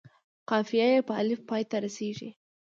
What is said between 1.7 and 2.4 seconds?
رسيږي.